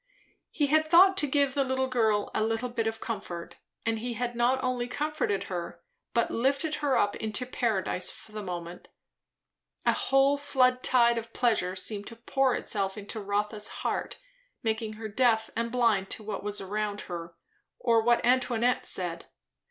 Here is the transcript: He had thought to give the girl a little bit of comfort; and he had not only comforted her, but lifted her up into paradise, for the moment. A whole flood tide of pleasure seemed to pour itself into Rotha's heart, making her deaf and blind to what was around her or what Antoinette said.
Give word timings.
He 0.49 0.65
had 0.65 0.89
thought 0.89 1.15
to 1.17 1.27
give 1.27 1.53
the 1.53 1.85
girl 1.85 2.31
a 2.33 2.41
little 2.43 2.69
bit 2.69 2.87
of 2.87 2.99
comfort; 2.99 3.57
and 3.85 3.99
he 3.99 4.15
had 4.15 4.35
not 4.35 4.63
only 4.63 4.87
comforted 4.87 5.43
her, 5.43 5.83
but 6.15 6.31
lifted 6.31 6.73
her 6.81 6.97
up 6.97 7.15
into 7.17 7.45
paradise, 7.45 8.09
for 8.09 8.31
the 8.31 8.41
moment. 8.41 8.87
A 9.85 9.93
whole 9.93 10.37
flood 10.37 10.81
tide 10.81 11.19
of 11.19 11.33
pleasure 11.33 11.75
seemed 11.75 12.07
to 12.07 12.15
pour 12.15 12.55
itself 12.55 12.97
into 12.97 13.19
Rotha's 13.19 13.67
heart, 13.85 14.17
making 14.63 14.93
her 14.93 15.07
deaf 15.07 15.51
and 15.55 15.71
blind 15.71 16.09
to 16.09 16.23
what 16.23 16.41
was 16.43 16.59
around 16.59 17.01
her 17.01 17.35
or 17.77 18.01
what 18.01 18.25
Antoinette 18.25 18.87
said. 18.87 19.27